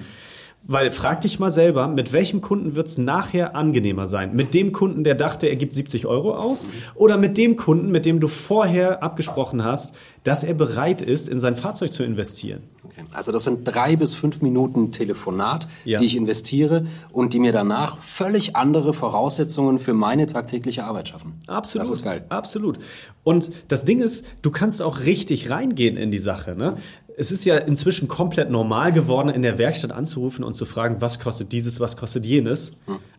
Weil 0.65 0.93
frag 0.93 1.21
dich 1.23 1.39
mal 1.41 1.51
selber, 1.51 1.89
mit 1.89 2.13
welchem 2.13 2.41
Kunden 2.41 2.77
wird 2.77 2.87
es 2.87 2.97
nachher 2.97 3.57
angenehmer 3.57 4.07
sein? 4.07 4.35
Mit 4.35 4.55
dem 4.55 4.73
Kunden, 4.73 5.03
der 5.03 5.17
dachte, 5.17 5.49
er 5.49 5.57
gibt 5.57 5.73
70 5.73 6.07
Euro 6.07 6.35
aus? 6.37 6.67
Oder 6.95 7.19
mit 7.19 7.37
dem 7.37 7.57
Kunden, 7.57 7.91
mit 7.91 8.07
dem 8.07 8.21
du 8.21 8.29
vorher 8.29 9.03
abgesprochen 9.03 9.65
hast, 9.65 9.97
dass 10.23 10.45
er 10.45 10.55
bereit 10.55 11.03
ist, 11.03 11.29
in 11.29 11.41
sein 11.41 11.57
Fahrzeug 11.57 11.93
zu 11.93 12.05
investieren? 12.05 12.63
Okay. 12.85 13.03
Also 13.13 13.33
das 13.33 13.43
sind 13.45 13.65
drei 13.65 13.97
bis 13.97 14.15
fünf 14.15 14.41
Minuten 14.41 14.93
Telefonat, 14.93 15.67
Ja. 15.85 15.99
die 15.99 16.05
ich 16.07 16.15
investiere 16.17 16.87
und 17.11 17.33
die 17.35 17.41
mir 17.41 17.53
danach 17.53 18.01
völlig 18.01 18.55
andere 18.55 18.95
Voraussetzungen 18.95 19.79
für 19.81 19.95
meine 19.95 20.27
tagtägliche 20.27 20.85
Arbeit 20.85 21.09
schaffen. 21.09 21.41
Absolut. 21.49 21.89
Das 21.89 21.97
ist 21.97 22.05
geil. 22.05 22.25
Absolut. 22.29 22.79
Und 23.25 23.51
das 23.69 23.85
Ding 23.85 24.01
ist, 24.01 24.27
du 24.43 24.51
kannst 24.51 24.83
auch 24.83 25.01
richtig 25.01 25.51
reingehen 25.51 25.97
in 25.97 26.11
die 26.13 26.19
Sache. 26.19 26.55
Ne? 26.55 26.77
Es 27.17 27.31
ist 27.31 27.45
ja 27.45 27.59
inzwischen 27.59 28.09
komplett 28.09 28.51
normal 28.51 28.93
geworden, 28.93 29.29
in 29.29 29.43
der 29.43 29.59
Werkstatt 29.59 29.93
anzurufen 29.93 30.45
und 30.45 30.55
zu 30.55 30.65
fragen, 30.65 31.01
was 31.01 31.21
kostet 31.21 31.53
dieses, 31.53 31.81
was 31.81 31.97
kostet 31.97 32.27
jenes. 32.27 32.73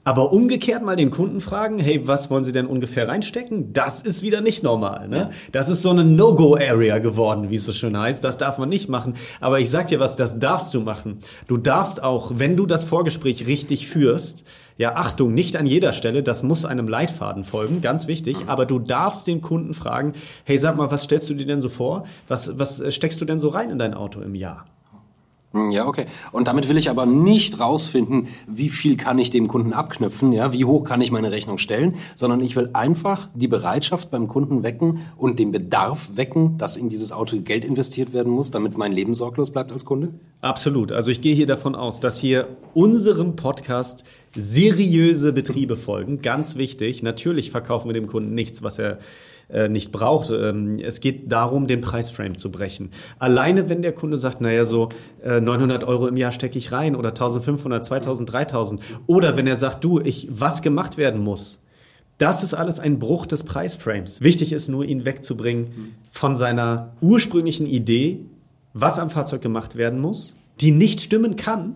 Aber 0.04 0.34
umgekehrt 0.34 0.84
mal 0.84 0.96
den 0.96 1.12
Kunden 1.12 1.40
fragen, 1.40 1.80
hey, 1.80 2.06
was 2.08 2.30
wollen 2.30 2.44
Sie 2.44 2.52
denn 2.52 2.66
ungefähr 2.66 3.08
reinstecken? 3.08 3.72
Das 3.72 4.02
ist 4.02 4.22
wieder 4.22 4.42
nicht 4.42 4.62
normal. 4.62 5.08
Ne? 5.08 5.30
Das 5.52 5.70
ist 5.70 5.82
so 5.82 5.92
eine 5.92 6.04
No-Go-Area 6.04 7.00
geworden, 7.00 7.50
wie 7.50 7.56
es 7.56 7.66
so 7.66 7.72
schön 7.72 7.98
heißt. 7.98 8.24
Das 8.24 8.38
darf 8.38 8.58
man 8.58 8.68
nicht 8.68 8.90
machen. 8.90 9.16
Aber 9.40 9.60
ich 9.60 9.70
sag 9.70 9.88
dir 9.88 10.00
was, 10.00 10.16
das 10.16 10.40
darfst 10.40 10.74
du 10.74 10.82
machen. 10.82 11.20
Du 11.48 11.58
darfst 11.58 12.04
auch, 12.04 12.34
wenn 12.36 12.58
du 12.58 12.66
das 12.66 12.84
Vorgespräch 12.84 13.48
richtig 13.48 13.88
führst, 13.88 14.44
ja, 14.78 14.96
Achtung, 14.96 15.34
nicht 15.34 15.56
an 15.56 15.66
jeder 15.66 15.94
Stelle, 15.94 16.24
das 16.24 16.44
muss 16.44 16.66
einem 16.66 16.88
Leitfaden 16.88 17.44
folgen, 17.44 17.82
ganz 17.82 18.08
wichtig, 18.08 18.38
aber 18.48 18.66
du 18.66 18.80
darfst 18.80 19.28
den 19.28 19.42
Kunden 19.42 19.74
fragen, 19.74 20.14
hey, 20.46 20.58
sag 20.58 20.76
mal, 20.78 20.92
was 20.92 21.04
stellst 21.04 21.30
du 21.30 21.34
dir 21.34 21.46
denn 21.46 21.62
so 21.62 21.70
vor? 21.70 22.06
Was, 22.28 22.58
was 22.60 22.80
äh, 22.80 22.92
steckst 22.92 23.22
du 23.22 23.26
denn 23.26 23.40
so 23.40 23.50
rein 23.50 23.70
in 23.70 23.78
dein 23.78 23.94
Auto 23.94 24.22
im 24.22 24.36
Jahr? 24.36 24.66
Hm, 25.54 25.70
Ja, 25.70 25.86
okay. 25.86 26.06
Und 26.32 26.48
damit 26.48 26.68
will 26.68 26.78
ich 26.78 26.90
aber 26.90 27.06
nicht 27.06 27.60
rausfinden, 27.60 28.28
wie 28.48 28.70
viel 28.70 28.98
kann 28.98 29.20
ich 29.20 29.30
dem 29.30 29.48
Kunden 29.48 29.72
abknüpfen, 29.74 30.34
ja, 30.34 30.52
wie 30.52 30.66
hoch 30.66 30.84
kann 30.84 31.02
ich 31.02 31.12
meine 31.12 31.32
Rechnung 31.32 31.60
stellen, 31.60 31.96
sondern 32.16 32.42
ich 32.42 32.56
will 32.56 32.72
einfach 32.74 33.30
die 33.36 33.48
Bereitschaft 33.48 34.10
beim 34.10 34.28
Kunden 34.28 34.64
wecken 34.64 35.02
und 35.18 35.38
den 35.40 35.52
Bedarf 35.52 36.12
wecken, 36.16 36.58
dass 36.58 36.76
in 36.78 36.90
dieses 36.90 37.12
Auto 37.12 37.40
Geld 37.42 37.66
investiert 37.66 38.14
werden 38.14 38.34
muss, 38.34 38.50
damit 38.52 38.78
mein 38.78 38.92
Leben 38.92 39.14
sorglos 39.14 39.52
bleibt 39.52 39.72
als 39.72 39.86
Kunde. 39.86 40.10
Absolut. 40.42 40.92
Also 40.92 41.12
ich 41.12 41.22
gehe 41.22 41.36
hier 41.36 41.46
davon 41.48 41.76
aus, 41.76 42.00
dass 42.00 42.18
hier 42.20 42.48
unserem 42.74 43.36
Podcast 43.36 44.04
seriöse 44.36 45.34
Betriebe 45.34 45.78
folgen. 45.78 46.22
Ganz 46.22 46.56
wichtig. 46.56 47.04
Natürlich 47.04 47.52
verkaufen 47.52 47.90
wir 47.90 47.94
dem 47.94 48.08
Kunden 48.08 48.34
nichts, 48.34 48.64
was 48.64 48.80
er 48.80 49.00
äh, 49.50 49.70
nicht 49.70 49.92
braucht. 49.92 50.32
Ähm, 50.32 50.80
es 50.80 51.00
geht 51.00 51.32
darum, 51.32 51.68
den 51.68 51.82
Preisframe 51.82 52.38
zu 52.38 52.52
brechen. 52.52 52.92
Alleine, 53.20 53.70
wenn 53.70 53.82
der 53.82 53.92
Kunde 53.92 54.18
sagt, 54.18 54.42
naja, 54.42 54.66
so 54.66 54.90
äh, 55.24 55.40
900 55.40 55.84
Euro 55.84 56.08
im 56.08 56.18
Jahr 56.18 56.32
stecke 56.32 56.58
ich 56.58 56.72
rein 56.72 56.96
oder 56.96 57.10
1500, 57.10 57.86
2000, 57.86 58.32
3000. 58.32 58.82
Oder 59.06 59.38
wenn 59.38 59.48
er 59.48 59.58
sagt, 59.58 59.84
du, 59.84 60.00
ich, 60.00 60.28
was 60.32 60.62
gemacht 60.62 60.98
werden 60.98 61.22
muss. 61.22 61.60
Das 62.18 62.44
ist 62.44 62.54
alles 62.54 62.80
ein 62.80 63.00
Bruch 63.00 63.26
des 63.26 63.44
Preisframes. 63.44 64.22
Wichtig 64.22 64.54
ist 64.54 64.70
nur, 64.70 64.86
ihn 64.86 65.04
wegzubringen 65.04 65.96
von 66.10 66.36
seiner 66.36 66.94
ursprünglichen 67.02 67.66
Idee, 67.66 68.20
was 68.74 69.00
am 69.00 69.10
Fahrzeug 69.10 69.42
gemacht 69.42 69.76
werden 69.76 70.00
muss, 70.00 70.36
die 70.62 70.72
nicht 70.72 71.02
stimmen 71.02 71.36
kann, 71.36 71.76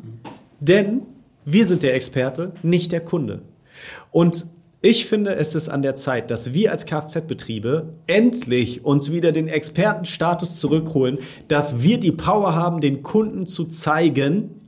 denn 0.59 1.01
wir 1.49 1.65
sind 1.65 1.81
der 1.81 1.95
Experte, 1.95 2.51
nicht 2.61 2.91
der 2.91 2.99
Kunde. 2.99 3.41
Und 4.11 4.45
ich 4.81 5.05
finde, 5.05 5.35
es 5.35 5.55
ist 5.55 5.69
an 5.69 5.81
der 5.81 5.95
Zeit, 5.95 6.29
dass 6.29 6.53
wir 6.53 6.73
als 6.73 6.85
Kfz-Betriebe 6.85 7.93
endlich 8.05 8.83
uns 8.83 9.13
wieder 9.13 9.31
den 9.31 9.47
Expertenstatus 9.47 10.57
zurückholen, 10.57 11.19
dass 11.47 11.81
wir 11.81 12.01
die 12.01 12.11
Power 12.11 12.53
haben, 12.53 12.81
den 12.81 13.01
Kunden 13.01 13.45
zu 13.45 13.63
zeigen, 13.63 14.59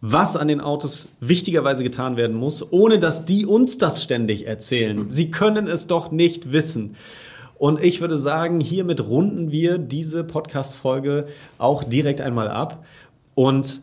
was 0.00 0.36
an 0.36 0.48
den 0.48 0.60
Autos 0.60 1.08
wichtigerweise 1.20 1.84
getan 1.84 2.16
werden 2.16 2.34
muss, 2.34 2.72
ohne 2.72 2.98
dass 2.98 3.24
die 3.24 3.46
uns 3.46 3.78
das 3.78 4.02
ständig 4.02 4.48
erzählen. 4.48 5.08
Sie 5.08 5.30
können 5.30 5.68
es 5.68 5.86
doch 5.86 6.10
nicht 6.10 6.52
wissen. 6.52 6.96
Und 7.58 7.80
ich 7.80 8.00
würde 8.00 8.18
sagen, 8.18 8.58
hiermit 8.58 9.06
runden 9.06 9.52
wir 9.52 9.78
diese 9.78 10.24
Podcast-Folge 10.24 11.26
auch 11.58 11.84
direkt 11.84 12.22
einmal 12.22 12.48
ab. 12.48 12.84
Und 13.36 13.82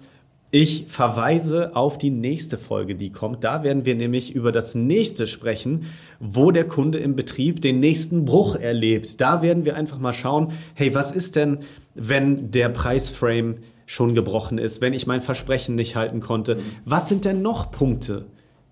ich 0.60 0.86
verweise 0.88 1.76
auf 1.76 2.00
die 2.00 2.10
nächste 2.10 2.58
Folge, 2.58 2.96
die 2.96 3.12
kommt. 3.12 3.44
Da 3.44 3.62
werden 3.62 3.86
wir 3.86 3.94
nämlich 3.94 4.34
über 4.34 4.52
das 4.52 4.74
nächste 4.74 5.28
sprechen, 5.28 5.86
wo 6.20 6.50
der 6.50 6.66
Kunde 6.66 6.98
im 6.98 7.16
Betrieb 7.16 7.62
den 7.62 7.80
nächsten 7.80 8.26
Bruch 8.26 8.56
erlebt. 8.56 9.22
Da 9.22 9.44
werden 9.44 9.66
wir 9.66 9.76
einfach 9.76 10.00
mal 10.00 10.14
schauen, 10.14 10.52
hey, 10.74 10.96
was 10.96 11.12
ist 11.12 11.36
denn, 11.36 11.60
wenn 11.94 12.50
der 12.50 12.70
Preisframe 12.70 13.58
schon 13.86 14.16
gebrochen 14.16 14.58
ist, 14.58 14.82
wenn 14.82 14.94
ich 14.94 15.06
mein 15.06 15.22
Versprechen 15.22 15.76
nicht 15.76 15.96
halten 15.96 16.22
konnte? 16.22 16.58
Was 16.86 17.08
sind 17.08 17.26
denn 17.26 17.44
noch 17.44 17.70
Punkte? 17.70 18.26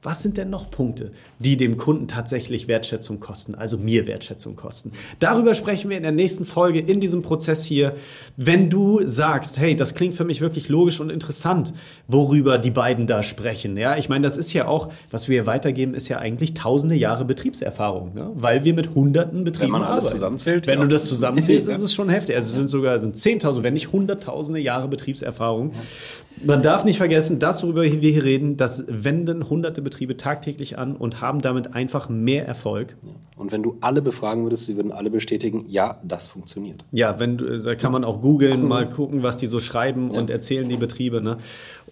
Was 0.06 0.22
sind 0.22 0.38
denn 0.38 0.52
noch 0.52 0.70
Punkte, 0.70 1.12
die 1.40 1.58
dem 1.58 1.78
Kunden 1.78 2.08
tatsächlich 2.08 2.68
Wertschätzung 2.68 3.20
kosten, 3.20 3.56
also 3.56 3.80
mir 3.80 4.06
Wertschätzung 4.06 4.56
kosten? 4.56 4.92
Darüber 5.20 5.56
sprechen 5.56 5.90
wir 5.90 5.98
in 5.98 6.04
der 6.04 6.12
nächsten 6.12 6.46
Folge 6.46 6.80
in 6.80 7.00
diesem 7.00 7.24
Prozess 7.24 7.66
hier. 7.66 7.96
Wenn 8.38 8.70
du 8.70 9.02
sagst, 9.04 9.58
hey, 9.58 9.76
das 9.76 9.96
klingt 9.96 10.14
für 10.14 10.24
mich 10.24 10.42
wirklich 10.42 10.70
logisch 10.70 11.00
und 11.00 11.10
interessant, 11.10 11.74
worüber 12.08 12.60
die 12.60 12.70
beiden 12.70 13.08
da 13.08 13.24
sprechen. 13.24 13.78
Ja, 13.78 13.98
ich 13.98 14.08
meine, 14.08 14.22
das 14.22 14.38
ist 14.38 14.54
ja 14.54 14.68
auch, 14.68 14.90
was 15.10 15.28
wir 15.28 15.42
hier 15.42 15.48
weitergeben, 15.48 15.96
ist 15.96 16.08
ja 16.08 16.20
eigentlich 16.20 16.54
tausende 16.54 16.96
Jahre 16.96 17.26
Betriebserfahrung, 17.26 18.14
ne? 18.14 18.30
weil 18.36 18.64
wir 18.64 18.76
mit 18.76 18.94
hunderten 18.94 19.44
Betrieben 19.44 19.72
man 19.72 19.82
alles 19.82 20.04
arbeiten. 20.04 20.18
zusammenzählt, 20.18 20.68
Wenn 20.68 20.78
ja. 20.78 20.86
du 20.86 20.90
das 20.92 21.08
zusammenzählst, 21.08 21.68
Ja. 21.68 21.74
ist 21.74 21.82
es 21.82 21.96
schon 21.96 22.10
heftig. 22.10 22.36
Also 22.36 22.52
es 22.52 22.56
sind 22.58 22.70
sogar 22.70 23.02
sind 23.02 23.18
Zehntausende, 23.18 23.64
wenn 23.64 23.74
nicht 23.74 23.92
Hunderttausende 23.92 24.60
Jahre 24.60 24.88
Betriebserfahrung. 24.88 25.72
Man 26.44 26.62
darf 26.62 26.84
nicht 26.84 26.98
vergessen, 26.98 27.40
das, 27.40 27.64
worüber 27.64 27.84
wir 27.84 27.90
hier 27.90 28.24
reden, 28.24 28.58
das 28.58 28.86
wenden 28.88 29.50
hunderte 29.50 29.82
Betriebe 29.82 30.18
tagtäglich 30.18 30.78
an 30.78 30.96
und 30.96 31.22
haben 31.22 31.42
damit 31.42 31.76
einfach 31.76 32.10
mehr 32.10 32.46
Erfolg. 32.46 32.98
Und 33.38 33.52
wenn 33.52 33.64
du 33.64 33.78
alle 33.82 34.02
befragen 34.02 34.44
würdest, 34.44 34.66
sie 34.66 34.78
würden 34.78 34.94
alle 34.94 35.10
bestätigen, 35.10 35.66
ja, 35.68 36.00
das 36.04 36.28
funktioniert. 36.28 36.86
Ja, 36.92 37.20
wenn 37.20 37.38
du- 37.38 37.58
da 37.60 37.76
kann 37.76 37.92
man 37.92 38.06
auch 38.06 38.22
googeln, 38.22 38.66
mal 38.66 38.90
gucken, 38.90 39.24
was 39.24 39.36
die 39.36 39.48
so 39.48 39.60
schreiben 39.60 40.10
und 40.10 40.30
erzählen 40.30 40.70
die 40.70 40.78
Betriebe. 40.78 41.22
Ne? 41.22 41.38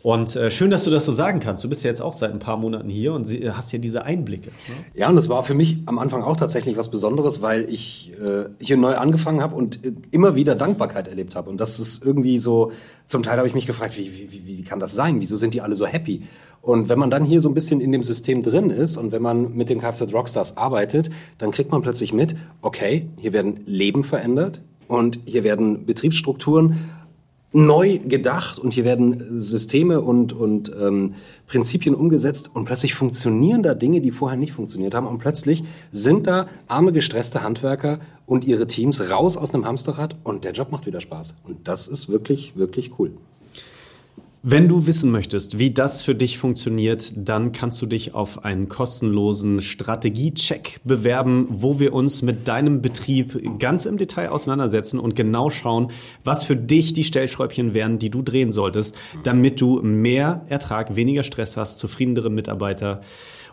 Und 0.03 0.35
äh, 0.37 0.49
schön, 0.51 0.71
dass 0.71 0.83
du 0.85 0.89
das 0.89 1.03
so 1.05 1.11
sagen 1.11 1.39
kannst. 1.41 1.63
Du 1.63 1.69
bist 1.69 1.83
ja 1.83 1.89
jetzt 1.89 2.01
auch 2.01 2.13
seit 2.13 2.31
ein 2.31 2.39
paar 2.39 2.55
Monaten 2.57 2.89
hier 2.89 3.13
und 3.13 3.25
sie, 3.25 3.49
hast 3.51 3.71
ja 3.73 3.79
diese 3.79 4.03
Einblicke. 4.03 4.49
Ne? 4.69 4.75
Ja, 4.95 5.09
und 5.09 5.15
das 5.17 5.27
war 5.27 5.43
für 5.43 5.53
mich 5.53 5.77
am 5.85 5.99
Anfang 5.99 6.23
auch 6.23 6.37
tatsächlich 6.37 6.77
was 6.77 6.89
Besonderes, 6.89 7.41
weil 7.41 7.69
ich 7.69 8.13
äh, 8.21 8.45
hier 8.59 8.77
neu 8.77 8.95
angefangen 8.95 9.41
habe 9.41 9.55
und 9.55 9.85
äh, 9.85 9.91
immer 10.11 10.35
wieder 10.35 10.55
Dankbarkeit 10.55 11.07
erlebt 11.09 11.35
habe. 11.35 11.49
Und 11.49 11.59
das 11.59 11.77
ist 11.77 12.05
irgendwie 12.05 12.39
so, 12.39 12.71
zum 13.07 13.21
Teil 13.23 13.37
habe 13.37 13.47
ich 13.49 13.53
mich 13.53 13.65
gefragt, 13.67 13.97
wie, 13.97 14.11
wie, 14.13 14.31
wie, 14.31 14.45
wie 14.59 14.63
kann 14.63 14.79
das 14.79 14.93
sein? 14.95 15.19
Wieso 15.19 15.35
sind 15.37 15.53
die 15.53 15.59
alle 15.61 15.75
so 15.75 15.85
happy? 15.85 16.23
Und 16.63 16.87
wenn 16.87 16.97
man 16.97 17.11
dann 17.11 17.25
hier 17.25 17.41
so 17.41 17.49
ein 17.49 17.53
bisschen 17.53 17.81
in 17.81 17.91
dem 17.91 18.03
System 18.03 18.41
drin 18.41 18.69
ist 18.69 18.95
und 18.95 19.11
wenn 19.11 19.21
man 19.21 19.53
mit 19.53 19.69
den 19.69 19.81
Kfz 19.81 20.13
Rockstars 20.13 20.55
arbeitet, 20.55 21.09
dann 21.37 21.51
kriegt 21.51 21.71
man 21.71 21.81
plötzlich 21.81 22.13
mit, 22.13 22.37
okay, 22.61 23.09
hier 23.19 23.33
werden 23.33 23.59
Leben 23.65 24.05
verändert 24.05 24.61
und 24.87 25.19
hier 25.25 25.43
werden 25.43 25.85
Betriebsstrukturen 25.85 26.89
neu 27.51 27.99
gedacht 27.99 28.59
und 28.59 28.73
hier 28.73 28.85
werden 28.85 29.41
Systeme 29.41 29.99
und, 29.99 30.31
und 30.31 30.71
ähm, 30.79 31.15
Prinzipien 31.47 31.95
umgesetzt 31.95 32.55
und 32.55 32.63
plötzlich 32.63 32.95
funktionieren 32.95 33.61
da 33.61 33.73
Dinge, 33.73 33.99
die 33.99 34.11
vorher 34.11 34.37
nicht 34.37 34.53
funktioniert 34.53 34.93
haben 34.95 35.05
und 35.05 35.17
plötzlich 35.17 35.65
sind 35.91 36.27
da 36.27 36.47
arme, 36.67 36.93
gestresste 36.93 37.43
Handwerker 37.43 37.99
und 38.25 38.45
ihre 38.45 38.67
Teams 38.67 39.09
raus 39.11 39.35
aus 39.35 39.53
einem 39.53 39.65
Hamsterrad 39.65 40.15
und 40.23 40.45
der 40.45 40.53
Job 40.53 40.71
macht 40.71 40.85
wieder 40.85 41.01
Spaß. 41.01 41.41
Und 41.43 41.67
das 41.67 41.89
ist 41.89 42.07
wirklich, 42.07 42.55
wirklich 42.55 42.97
cool. 42.99 43.11
Wenn 44.45 44.67
du 44.67 44.87
wissen 44.87 45.09
möchtest, 45.09 45.57
wie 45.57 45.71
das 45.71 46.01
für 46.01 46.15
dich 46.15 46.37
funktioniert, 46.37 47.13
dann 47.15 47.53
kannst 47.53 47.81
du 47.81 47.85
dich 47.85 48.13
auf 48.13 48.43
einen 48.43 48.67
kostenlosen 48.67 49.61
Strategiecheck 49.61 50.81
bewerben, 50.83 51.47
wo 51.49 51.79
wir 51.79 51.93
uns 51.93 52.21
mit 52.23 52.45
deinem 52.45 52.81
Betrieb 52.81 53.41
ganz 53.57 53.85
im 53.85 53.95
Detail 53.95 54.27
auseinandersetzen 54.31 54.99
und 54.99 55.15
genau 55.15 55.49
schauen, 55.49 55.91
was 56.25 56.43
für 56.43 56.57
dich 56.57 56.91
die 56.91 57.05
Stellschräubchen 57.05 57.73
wären, 57.73 57.99
die 57.99 58.09
du 58.09 58.21
drehen 58.21 58.51
solltest, 58.51 58.97
damit 59.23 59.61
du 59.61 59.79
mehr 59.81 60.43
Ertrag, 60.49 60.97
weniger 60.97 61.23
Stress 61.23 61.55
hast, 61.55 61.77
zufriedenere 61.77 62.29
Mitarbeiter. 62.29 62.99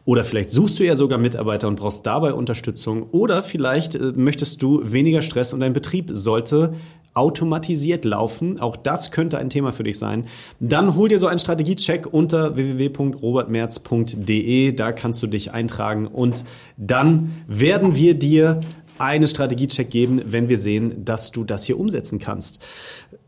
Oder 0.04 0.24
vielleicht 0.24 0.50
suchst 0.50 0.78
du 0.78 0.84
ja 0.84 0.96
sogar 0.96 1.18
Mitarbeiter 1.18 1.68
und 1.68 1.76
brauchst 1.76 2.06
dabei 2.06 2.34
Unterstützung. 2.34 3.04
Oder 3.10 3.42
vielleicht 3.42 3.94
äh, 3.94 4.12
möchtest 4.14 4.60
du 4.62 4.80
weniger 4.84 5.22
Stress 5.22 5.52
und 5.52 5.60
dein 5.60 5.72
Betrieb 5.72 6.10
sollte 6.12 6.74
automatisiert 7.14 8.04
laufen. 8.04 8.60
Auch 8.60 8.76
das 8.76 9.10
könnte 9.10 9.38
ein 9.38 9.50
Thema 9.50 9.72
für 9.72 9.82
dich 9.82 9.98
sein. 9.98 10.26
Dann 10.60 10.94
hol 10.94 11.08
dir 11.08 11.18
so 11.18 11.26
einen 11.26 11.40
Strategiecheck 11.40 12.06
unter 12.06 12.54
www.robertmerz.de. 12.56 14.72
Da 14.72 14.92
kannst 14.92 15.20
du 15.22 15.26
dich 15.26 15.52
eintragen 15.52 16.06
und 16.06 16.44
dann 16.76 17.32
werden 17.48 17.96
wir 17.96 18.14
dir 18.14 18.60
einen 18.98 19.26
Strategiecheck 19.26 19.90
geben, 19.90 20.22
wenn 20.26 20.48
wir 20.48 20.58
sehen, 20.58 21.04
dass 21.04 21.32
du 21.32 21.42
das 21.44 21.64
hier 21.64 21.80
umsetzen 21.80 22.18
kannst. 22.18 22.62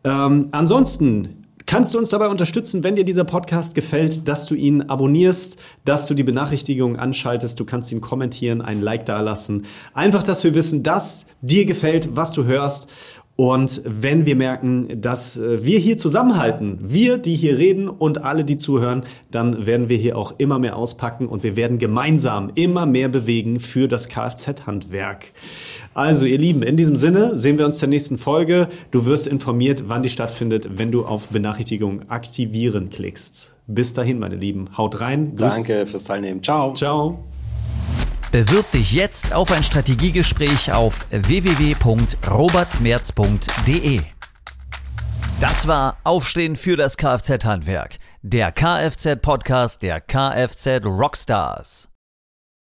Ähm, 0.05 0.49
ansonsten 0.53 1.42
Kannst 1.73 1.95
du 1.95 1.99
uns 1.99 2.11
dabei 2.11 2.29
unterstützen, 2.29 2.85
wenn 2.85 2.97
dir 2.97 3.05
dieser 3.07 3.25
Podcast 3.25 3.75
gefällt, 3.75 4.29
dass 4.29 4.45
du 4.45 4.55
ihn 4.55 4.83
abonnierst, 4.83 5.59
dass 5.87 6.07
du 6.07 6.13
die 6.13 6.23
Benachrichtigungen 6.23 6.99
anschaltest, 6.99 7.59
du 7.59 7.65
kannst 7.65 7.91
ihn 7.93 8.03
kommentieren, 8.03 8.61
ein 8.61 8.83
Like 8.83 9.07
dalassen. 9.07 9.65
Einfach, 9.95 10.23
dass 10.23 10.45
wir 10.45 10.55
wissen, 10.55 10.83
dass 10.83 11.25
dir 11.41 11.65
gefällt, 11.65 12.15
was 12.15 12.33
du 12.33 12.45
hörst. 12.45 12.91
Und 13.35 13.81
wenn 13.87 14.27
wir 14.27 14.37
merken, 14.37 15.01
dass 15.01 15.39
äh, 15.39 15.65
wir 15.65 15.79
hier 15.79 15.97
zusammenhalten, 15.97 16.79
wir, 16.83 17.17
die 17.17 17.35
hier 17.35 17.59
reden 17.59 17.89
und 17.89 18.23
alle, 18.23 18.45
die 18.45 18.57
zuhören, 18.57 19.05
dann 19.31 19.67
werden 19.67 19.89
wir 19.89 19.97
hier 19.97 20.19
auch 20.19 20.35
immer 20.37 20.59
mehr 20.59 20.77
auspacken 20.77 21.27
und 21.27 21.43
wir 21.43 21.57
werden 21.57 21.79
gemeinsam 21.79 22.53
immer 22.55 22.85
mehr 22.85 23.09
bewegen 23.09 23.59
für 23.59 23.89
das 23.89 24.09
Kfz-Handwerk. 24.11 25.33
Also, 25.95 26.27
ihr 26.27 26.39
Lieben, 26.39 26.63
in 26.63 26.77
diesem 26.77 26.97
Sinne 26.97 27.37
sehen 27.37 27.59
wir 27.59 27.65
uns 27.65 27.79
zur 27.79 27.89
nächsten 27.89 28.19
Folge. 28.19 28.69
Du 28.91 29.07
wirst 29.07 29.27
informiert, 29.27 29.85
wann 29.87 30.03
die 30.03 30.11
stattfindet, 30.11 30.69
wenn 30.79 30.93
du 30.93 31.05
auf 31.07 31.29
Benachrichtigung 31.29 32.11
aktivieren 32.11 32.91
klickst. 32.91 33.55
Bis 33.67 33.95
dahin, 33.95 34.19
meine 34.19 34.37
Lieben. 34.37 34.77
Haut 34.77 35.01
rein. 35.01 35.37
Grüß. 35.37 35.55
Danke 35.55 35.87
fürs 35.87 36.05
Teilnehmen. 36.05 36.43
Ciao. 36.43 36.75
Ciao. 36.75 37.25
Bewirb 38.33 38.69
dich 38.71 38.93
jetzt 38.93 39.35
auf 39.35 39.53
ein 39.53 39.63
Strategiegespräch 39.63 40.73
auf 40.73 41.07
www.robertmerz.de. 41.11 44.01
Das 45.39 45.67
war 45.67 45.99
Aufstehen 46.03 46.57
für 46.57 46.79
das 46.79 46.97
Kfz-Handwerk, 46.97 47.99
der 48.23 48.51
Kfz-Podcast 48.51 49.83
der 49.83 50.01
Kfz 50.01 50.83
Rockstars. 50.83 51.92